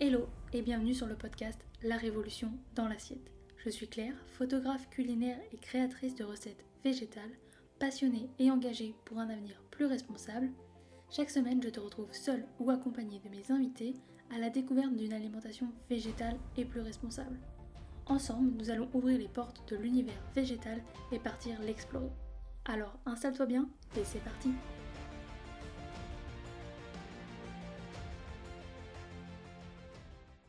Hello 0.00 0.28
et 0.52 0.62
bienvenue 0.62 0.94
sur 0.94 1.08
le 1.08 1.16
podcast 1.16 1.58
La 1.82 1.96
Révolution 1.96 2.52
dans 2.76 2.86
l'assiette. 2.86 3.32
Je 3.56 3.68
suis 3.68 3.88
Claire, 3.88 4.14
photographe 4.28 4.88
culinaire 4.90 5.40
et 5.50 5.56
créatrice 5.56 6.14
de 6.14 6.22
recettes 6.22 6.64
végétales, 6.84 7.36
passionnée 7.80 8.30
et 8.38 8.48
engagée 8.52 8.94
pour 9.04 9.18
un 9.18 9.28
avenir 9.28 9.60
plus 9.72 9.86
responsable. 9.86 10.50
Chaque 11.10 11.30
semaine, 11.30 11.60
je 11.60 11.68
te 11.68 11.80
retrouve 11.80 12.12
seule 12.12 12.46
ou 12.60 12.70
accompagnée 12.70 13.18
de 13.18 13.28
mes 13.28 13.50
invités 13.50 13.94
à 14.32 14.38
la 14.38 14.50
découverte 14.50 14.94
d'une 14.94 15.12
alimentation 15.12 15.66
végétale 15.90 16.38
et 16.56 16.64
plus 16.64 16.80
responsable. 16.80 17.40
Ensemble, 18.06 18.52
nous 18.56 18.70
allons 18.70 18.88
ouvrir 18.94 19.18
les 19.18 19.26
portes 19.26 19.68
de 19.68 19.76
l'univers 19.76 20.22
végétal 20.32 20.80
et 21.10 21.18
partir 21.18 21.60
l'explorer. 21.60 22.12
Alors 22.66 22.96
installe-toi 23.04 23.46
bien 23.46 23.68
et 23.96 24.04
c'est 24.04 24.22
parti 24.22 24.50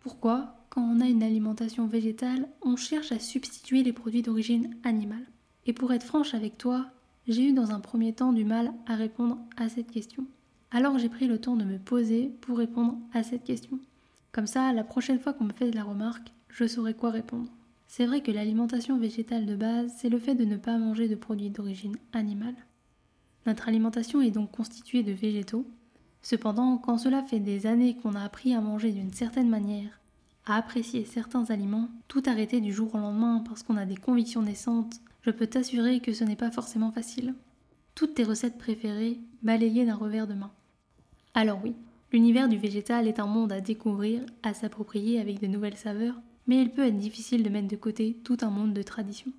Pourquoi, 0.09 0.55
quand 0.71 0.81
on 0.81 1.01
a 1.01 1.07
une 1.07 1.21
alimentation 1.21 1.86
végétale, 1.86 2.47
on 2.63 2.75
cherche 2.75 3.11
à 3.11 3.19
substituer 3.19 3.83
les 3.83 3.93
produits 3.93 4.23
d'origine 4.23 4.75
animale 4.83 5.27
Et 5.67 5.71
pour 5.71 5.93
être 5.93 6.04
franche 6.04 6.33
avec 6.33 6.57
toi, 6.57 6.87
j'ai 7.27 7.47
eu 7.47 7.54
dans 7.54 7.69
un 7.69 7.79
premier 7.79 8.11
temps 8.14 8.33
du 8.33 8.43
mal 8.43 8.73
à 8.87 8.95
répondre 8.95 9.37
à 9.55 9.69
cette 9.69 9.91
question. 9.91 10.25
Alors 10.71 10.97
j'ai 10.97 11.09
pris 11.09 11.27
le 11.27 11.39
temps 11.39 11.55
de 11.55 11.64
me 11.64 11.77
poser 11.77 12.31
pour 12.41 12.57
répondre 12.57 12.97
à 13.14 13.21
cette 13.21 13.43
question. 13.43 13.77
Comme 14.31 14.47
ça, 14.47 14.73
la 14.73 14.83
prochaine 14.83 15.19
fois 15.19 15.31
qu'on 15.31 15.43
me 15.43 15.53
fait 15.53 15.69
de 15.69 15.75
la 15.75 15.83
remarque, 15.83 16.33
je 16.50 16.65
saurai 16.65 16.95
quoi 16.95 17.11
répondre. 17.11 17.51
C'est 17.86 18.07
vrai 18.07 18.21
que 18.21 18.31
l'alimentation 18.31 18.97
végétale 18.97 19.45
de 19.45 19.55
base, 19.55 19.93
c'est 19.95 20.09
le 20.09 20.17
fait 20.17 20.33
de 20.33 20.43
ne 20.43 20.57
pas 20.57 20.79
manger 20.79 21.07
de 21.07 21.14
produits 21.14 21.51
d'origine 21.51 21.97
animale. 22.14 22.55
Notre 23.45 23.67
alimentation 23.67 24.21
est 24.21 24.31
donc 24.31 24.50
constituée 24.50 25.03
de 25.03 25.11
végétaux. 25.11 25.67
Cependant, 26.21 26.78
quand 26.78 26.97
cela 26.97 27.23
fait 27.23 27.39
des 27.39 27.65
années 27.65 27.96
qu'on 27.96 28.15
a 28.15 28.23
appris 28.23 28.54
à 28.54 28.61
manger 28.61 28.91
d'une 28.91 29.14
certaine 29.14 29.50
manière 29.50 30.00
à 30.50 30.55
apprécier 30.55 31.05
certains 31.05 31.45
aliments, 31.51 31.89
tout 32.08 32.23
arrêter 32.25 32.59
du 32.59 32.73
jour 32.73 32.94
au 32.95 32.97
lendemain 32.97 33.44
parce 33.48 33.62
qu'on 33.62 33.78
a 33.78 33.86
des 33.86 33.95
convictions 33.95 34.42
naissantes, 34.42 34.95
je 35.22 35.30
peux 35.30 35.45
t'assurer 35.45 36.00
que 36.00 36.12
ce 36.12 36.23
n'est 36.23 36.36
pas 36.36 36.50
forcément 36.50 36.92
facile. 36.92 37.36
Toutes 37.94 38.16
tes 38.16 38.23
recettes 38.23 38.58
préférées 38.58 39.20
balayées 39.44 39.86
d'un 39.86 39.95
revers 39.95 40.28
de 40.28 40.34
main. 40.34 40.52
Alors 41.36 41.59
oui, 41.64 41.75
l'univers 42.12 42.50
du 42.50 42.58
végétal 42.58 43.08
est 43.08 43.20
un 43.20 43.28
monde 43.28 43.52
à 43.52 43.62
découvrir, 43.62 44.22
à 44.42 44.56
s'approprier 44.56 45.20
avec 45.20 45.40
de 45.40 45.47
nouvelles 45.47 45.78
saveurs, 45.78 46.20
mais 46.47 46.62
il 46.62 46.72
peut 46.72 46.88
être 46.88 46.97
difficile 46.97 47.44
de 47.44 47.50
mettre 47.50 47.67
de 47.67 47.75
côté 47.75 48.17
tout 48.23 48.38
un 48.42 48.50
monde 48.50 48.73
de 48.73 48.81
traditions. 48.81 49.31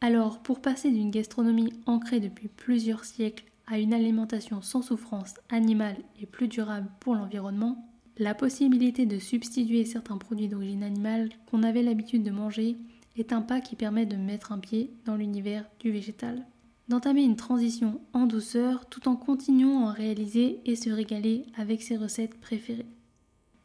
Alors, 0.00 0.38
pour 0.38 0.62
passer 0.62 0.90
d'une 0.90 1.10
gastronomie 1.10 1.72
ancrée 1.86 2.20
depuis 2.20 2.48
plusieurs 2.48 3.04
siècles 3.04 3.44
à 3.66 3.78
une 3.78 3.94
alimentation 3.94 4.62
sans 4.62 4.82
souffrance 4.82 5.34
animale 5.50 5.96
et 6.20 6.26
plus 6.26 6.48
durable 6.48 6.88
pour 7.00 7.14
l'environnement, 7.14 7.88
la 8.18 8.34
possibilité 8.34 9.06
de 9.06 9.18
substituer 9.18 9.84
certains 9.84 10.18
produits 10.18 10.48
d'origine 10.48 10.84
animale 10.84 11.30
qu'on 11.46 11.62
avait 11.62 11.82
l'habitude 11.82 12.22
de 12.22 12.30
manger 12.30 12.76
est 13.16 13.32
un 13.32 13.42
pas 13.42 13.60
qui 13.60 13.76
permet 13.76 14.06
de 14.06 14.16
mettre 14.16 14.52
un 14.52 14.58
pied 14.58 14.92
dans 15.04 15.16
l'univers 15.16 15.64
du 15.80 15.90
végétal. 15.90 16.46
D'entamer 16.88 17.24
une 17.24 17.36
transition 17.36 18.00
en 18.12 18.26
douceur 18.26 18.86
tout 18.86 19.08
en 19.08 19.16
continuant 19.16 19.88
à 19.88 19.92
réaliser 19.92 20.60
et 20.64 20.76
se 20.76 20.90
régaler 20.90 21.46
avec 21.56 21.82
ses 21.82 21.96
recettes 21.96 22.38
préférées. 22.38 22.86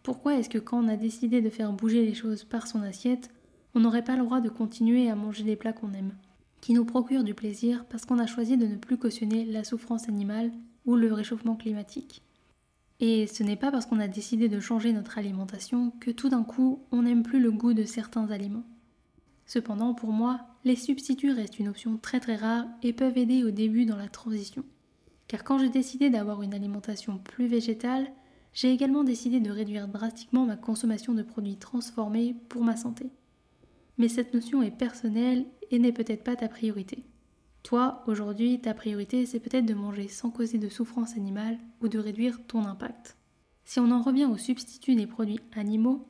Pourquoi 0.04 0.36
est-ce 0.38 0.50
que 0.50 0.58
quand 0.58 0.84
on 0.84 0.88
a 0.88 0.96
décidé 0.96 1.42
de 1.42 1.50
faire 1.50 1.74
bouger 1.74 2.06
les 2.06 2.14
choses 2.14 2.44
par 2.44 2.66
son 2.68 2.82
assiette, 2.82 3.30
on 3.76 3.82
n'aurait 3.82 4.04
pas 4.04 4.16
le 4.16 4.24
droit 4.24 4.40
de 4.40 4.50
continuer 4.50 5.10
à 5.10 5.16
manger 5.16 5.44
les 5.44 5.56
plats 5.56 5.74
qu'on 5.74 5.94
aime, 5.94 6.14
qui 6.62 6.74
nous 6.74 6.86
procurent 6.86 7.24
du 7.24 7.34
plaisir 7.34 7.86
parce 7.90 8.06
qu'on 8.06 8.20
a 8.20 8.28
choisi 8.28 8.58
de 8.58 8.66
ne 8.66 8.76
plus 8.76 8.98
cautionner 8.98 9.46
la 9.46 9.64
souffrance 9.64 10.10
animale 10.10 10.52
ou 10.86 10.96
le 10.96 11.14
réchauffement 11.14 11.56
climatique 11.56 12.24
et 13.00 13.28
ce 13.28 13.44
n'est 13.44 13.56
pas 13.56 13.72
parce 13.72 13.86
qu'on 13.86 14.00
a 14.00 14.08
décidé 14.08 14.50
de 14.50 14.60
changer 14.60 14.92
notre 14.92 15.18
alimentation 15.18 15.92
que 16.00 16.12
tout 16.12 16.30
d'un 16.30 16.44
coup 16.44 16.84
on 16.92 17.04
n'aime 17.04 17.24
plus 17.24 17.40
le 17.40 17.52
goût 17.52 17.74
de 17.74 17.86
certains 17.86 18.30
aliments. 18.30 18.66
Cependant, 19.46 19.94
pour 19.94 20.12
moi, 20.12 20.42
les 20.64 20.76
substituts 20.76 21.32
restent 21.32 21.60
une 21.60 21.70
option 21.70 21.98
très 21.98 22.20
très 22.20 22.36
rare 22.36 22.66
et 22.84 22.94
peuvent 22.94 23.18
aider 23.18 23.44
au 23.44 23.52
début 23.52 23.86
dans 23.86 23.96
la 23.96 24.10
transition. 24.10 24.64
Car 25.28 25.44
quand 25.44 25.58
j'ai 25.58 25.70
décidé 25.70 26.10
d'avoir 26.10 26.44
une 26.44 26.54
alimentation 26.54 27.18
plus 27.18 27.48
végétale, 27.48 28.12
j'ai 28.54 28.72
également 28.72 29.04
décidé 29.04 29.40
de 29.40 29.50
réduire 29.50 29.88
drastiquement 29.88 30.46
ma 30.46 30.58
consommation 30.58 31.14
de 31.14 31.24
produits 31.24 31.58
transformés 31.58 32.36
pour 32.50 32.64
ma 32.64 32.76
santé. 32.76 33.10
Mais 34.00 34.08
cette 34.08 34.34
notion 34.34 34.64
est 34.64 34.76
personnelle 34.76 35.46
et 35.70 35.78
n'est 35.78 35.92
peut-être 35.92 36.24
pas 36.24 36.36
ta 36.36 36.48
priorité. 36.48 37.04
Toi, 37.64 38.04
aujourd'hui, 38.08 38.60
ta 38.60 38.74
priorité, 38.74 39.26
c'est 39.26 39.40
peut-être 39.40 39.66
de 39.66 39.74
manger 39.74 40.08
sans 40.08 40.32
causer 40.32 40.58
de 40.58 40.70
souffrance 40.70 41.16
animale 41.16 41.60
ou 41.82 41.88
de 41.90 42.00
réduire 42.00 42.40
ton 42.48 42.66
impact. 42.66 43.18
Si 43.66 43.80
on 43.80 43.92
en 43.92 44.02
revient 44.02 44.26
aux 44.26 44.38
substituts 44.38 44.96
des 44.96 45.06
produits 45.06 45.42
animaux, 45.56 46.08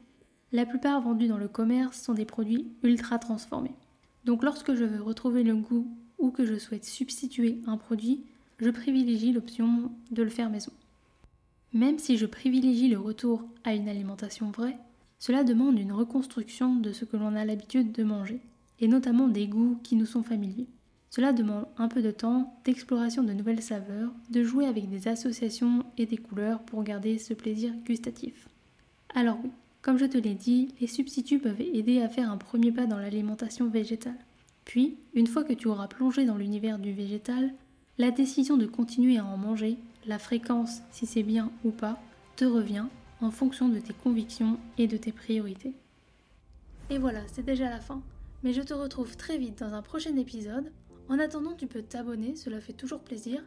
la 0.52 0.66
plupart 0.66 1.02
vendus 1.02 1.28
dans 1.28 1.38
le 1.38 1.48
commerce 1.48 2.02
sont 2.02 2.14
des 2.14 2.26
produits 2.26 2.72
ultra 2.84 3.20
transformés. 3.20 3.76
Donc 4.24 4.44
lorsque 4.44 4.74
je 4.74 4.86
veux 4.86 5.02
retrouver 5.02 5.44
le 5.44 5.56
goût 5.56 5.88
ou 6.18 6.32
que 6.32 6.46
je 6.46 6.58
souhaite 6.58 6.86
substituer 6.86 7.62
un 7.66 7.78
produit, 7.78 8.24
je 8.60 8.70
privilégie 8.70 9.32
l'option 9.32 9.92
de 10.12 10.24
le 10.24 10.30
faire 10.30 10.50
maison. 10.50 10.72
Même 11.74 12.00
si 12.00 12.18
je 12.18 12.26
privilégie 12.26 12.90
le 12.90 13.00
retour 13.00 13.44
à 13.64 13.74
une 13.74 13.90
alimentation 13.90 14.52
vraie, 14.52 14.78
cela 15.20 15.44
demande 15.44 15.78
une 15.78 15.92
reconstruction 15.92 16.76
de 16.76 16.94
ce 16.94 17.06
que 17.06 17.18
l'on 17.18 17.36
a 17.36 17.46
l'habitude 17.46 17.92
de 17.92 18.04
manger, 18.04 18.40
et 18.80 18.88
notamment 18.88 19.28
des 19.28 19.48
goûts 19.48 19.78
qui 19.84 19.96
nous 19.96 20.06
sont 20.06 20.24
familiers. 20.24 20.68
Cela 21.10 21.34
demande 21.34 21.66
un 21.78 21.88
peu 21.88 22.02
de 22.02 22.12
temps, 22.12 22.54
d'exploration 22.66 23.24
de 23.24 23.34
nouvelles 23.34 23.62
saveurs, 23.62 24.12
de 24.30 24.44
jouer 24.44 24.66
avec 24.66 24.90
des 24.90 25.08
associations 25.08 25.84
et 25.98 26.06
des 26.06 26.18
couleurs 26.18 26.62
pour 26.62 26.84
garder 26.84 27.18
ce 27.18 27.34
plaisir 27.34 27.74
gustatif. 27.86 28.48
Alors 29.16 29.38
oui, 29.44 29.50
comme 29.82 29.98
je 29.98 30.06
te 30.06 30.18
l'ai 30.18 30.36
dit, 30.36 30.74
les 30.80 30.88
substituts 30.88 31.40
peuvent 31.40 31.62
aider 31.62 32.02
à 32.02 32.10
faire 32.10 32.32
un 32.32 32.38
premier 32.38 32.72
pas 32.72 32.86
dans 32.86 33.00
l'alimentation 33.00 33.68
végétale. 33.68 34.18
Puis, 34.66 34.98
une 35.16 35.28
fois 35.28 35.44
que 35.44 35.54
tu 35.54 35.68
auras 35.68 35.88
plongé 35.88 36.26
dans 36.26 36.38
l'univers 36.38 36.80
du 36.80 36.94
végétal, 36.94 37.54
la 37.98 38.12
décision 38.12 38.56
de 38.56 38.68
continuer 38.68 39.18
à 39.18 39.26
en 39.26 39.36
manger, 39.36 39.78
la 40.06 40.20
fréquence, 40.20 40.82
si 40.92 41.06
c'est 41.06 41.24
bien 41.24 41.52
ou 41.64 41.72
pas, 41.72 42.00
te 42.36 42.46
revient 42.46 42.86
en 43.22 43.32
fonction 43.32 43.70
de 43.70 43.80
tes 43.80 43.94
convictions 43.94 44.58
et 44.78 44.88
de 44.88 44.98
tes 44.98 45.12
priorités. 45.12 45.74
Et 46.90 46.98
voilà, 46.98 47.22
c'est 47.28 47.46
déjà 47.46 47.70
la 47.70 47.80
fin. 47.80 48.02
Mais 48.44 48.54
je 48.54 48.62
te 48.62 48.74
retrouve 48.74 49.18
très 49.18 49.38
vite 49.38 49.60
dans 49.60 49.74
un 49.74 49.82
prochain 49.82 50.16
épisode 50.16 50.72
en 51.10 51.18
attendant, 51.18 51.56
tu 51.56 51.66
peux 51.66 51.82
t'abonner, 51.82 52.36
cela 52.36 52.62
fait 52.62 52.74
toujours 52.74 53.00
plaisir, 53.00 53.44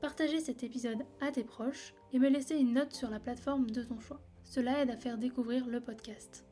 partager 0.00 0.40
cet 0.40 0.64
épisode 0.64 1.04
à 1.20 1.30
tes 1.30 1.44
proches 1.44 1.92
et 2.14 2.18
me 2.18 2.30
laisser 2.30 2.56
une 2.56 2.72
note 2.72 2.94
sur 2.94 3.10
la 3.10 3.20
plateforme 3.20 3.70
de 3.70 3.82
ton 3.82 4.00
choix. 4.00 4.20
Cela 4.44 4.80
aide 4.80 4.90
à 4.90 4.96
faire 4.96 5.18
découvrir 5.18 5.66
le 5.66 5.80
podcast. 5.80 6.46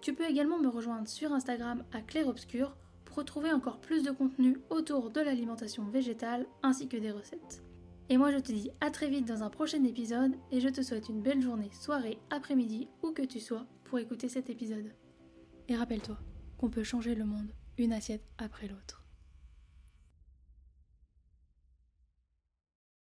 Tu 0.00 0.14
peux 0.14 0.28
également 0.30 0.60
me 0.60 0.68
rejoindre 0.68 1.08
sur 1.08 1.32
Instagram 1.32 1.82
à 1.92 2.02
Claire 2.02 2.28
Obscur 2.28 2.76
pour 3.04 3.16
retrouver 3.16 3.52
encore 3.52 3.80
plus 3.80 4.04
de 4.04 4.12
contenu 4.12 4.58
autour 4.70 5.10
de 5.10 5.20
l'alimentation 5.20 5.84
végétale 5.84 6.46
ainsi 6.62 6.86
que 6.86 6.96
des 6.96 7.10
recettes. 7.10 7.64
Et 8.10 8.16
moi 8.16 8.32
je 8.32 8.38
te 8.38 8.50
dis 8.50 8.72
à 8.80 8.90
très 8.90 9.08
vite 9.08 9.28
dans 9.28 9.44
un 9.44 9.50
prochain 9.50 9.84
épisode 9.84 10.34
et 10.50 10.60
je 10.60 10.68
te 10.68 10.82
souhaite 10.82 11.08
une 11.08 11.22
belle 11.22 11.40
journée, 11.40 11.70
soirée, 11.72 12.18
après-midi, 12.30 12.88
où 13.04 13.12
que 13.12 13.22
tu 13.22 13.38
sois 13.38 13.66
pour 13.84 14.00
écouter 14.00 14.28
cet 14.28 14.50
épisode. 14.50 14.92
Et 15.68 15.76
rappelle-toi 15.76 16.18
qu'on 16.58 16.70
peut 16.70 16.82
changer 16.82 17.14
le 17.14 17.24
monde 17.24 17.52
une 17.78 17.92
assiette 17.92 18.26
après 18.36 18.66
l'autre. 18.66 19.06